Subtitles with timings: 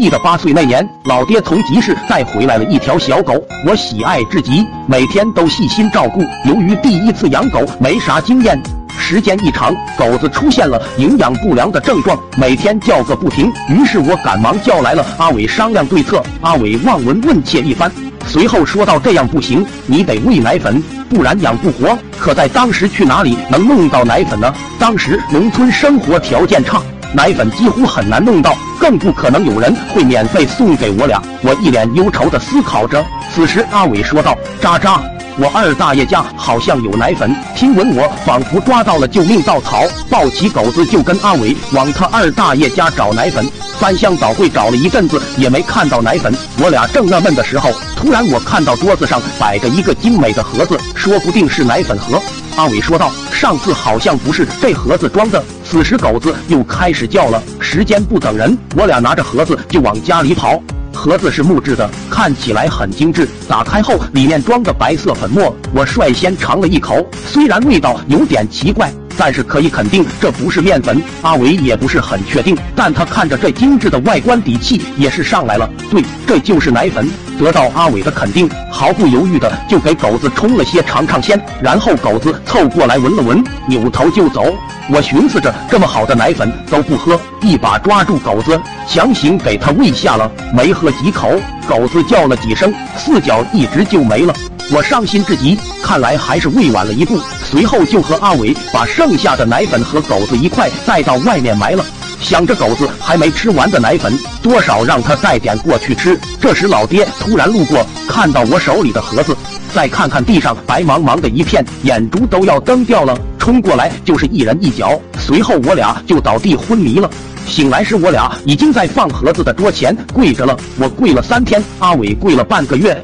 [0.00, 3.34] 记得八岁那年，老爹从集市带回来了一条小狗，
[3.66, 6.22] 我喜爱至极，每天都细心照顾。
[6.46, 8.58] 由于第一次养狗，没啥经验，
[8.98, 13.52] 时间一长，狗子出现了营养不良的症状，每天叫个不停。
[13.68, 16.22] 于是我赶忙叫来了阿伟商量对策。
[16.40, 17.92] 阿伟望闻问切一番，
[18.26, 24.54] 随后说道：“这样不行，你得喂奶粉，不然养不活。”可在当时去哪里能弄到奶粉呢？
[24.78, 26.80] 当时农村生活条件差。
[27.12, 31.20] 奶粉几乎很难弄到，更不可能有人会免费送给我俩。
[31.42, 33.04] 我一脸忧愁的思考着。
[33.34, 35.02] 此时，阿伟说道：“渣渣，
[35.38, 43.46] 我二大爷家好像有奶粉。”听闻我仿佛抓到了救命稻草，抱起狗子就跟阿伟往他二大爷家找奶粉。
[43.78, 46.34] 翻箱倒柜找了一阵子，也没看到奶粉。
[46.58, 52.20] 我俩正纳闷的时候，突然我看到桌子上摆着一个精美的盒子，说不定是奶粉盒。
[52.56, 57.42] 阿伟说道：“上次好像不是这盒子装的。”此时狗子又开始叫了。
[57.58, 60.60] 时间不等人，我俩拿着盒子就往家里跑。
[61.00, 63.26] 盒子是木质的，看起来很精致。
[63.48, 65.56] 打开后，里面装的白色粉末。
[65.74, 70.98] 我率先尝了一口，虽然味道有点奇怪，但是可以肯定这不是面粉。
[71.20, 75.68] 阿伟也不是很确定，但他看着这精致的外观，底气也是上来了。
[75.90, 77.06] 对，这就是奶粉。
[77.38, 81.38] 得到阿伟的肯定，毫不犹豫的就给狗子冲了些尝尝鲜。
[81.62, 84.54] 然后狗子凑过来闻了闻，扭头就走。
[84.88, 90.30] 我寻思着，这么好的奶粉都不喝，一把抓住狗子，强行给他喂下了。
[90.54, 91.30] 没喝几口，
[91.68, 94.34] 狗子叫了几声，四脚一直就没了。
[94.72, 97.20] 我伤心至极，看来还是喂晚了一步。
[97.44, 101.84] 随后就和阿伟把剩下的奶粉和狗子一块带到外面埋了。
[102.20, 106.18] 想着狗子还没吃完的奶粉，多少让他带点过去吃。
[106.40, 109.36] 这时老爹突然路过，看到我手里的盒子，
[109.74, 113.18] 再看看地上白茫茫的一片，眼珠都要瞪掉了。
[113.38, 117.10] 冲过来就是一人一脚，随后我俩就倒地昏迷了。
[117.46, 120.56] 醒来时，我俩已经在放盒子的桌前跪着了。
[120.78, 123.02] 我跪了三天，阿伟跪了半个月。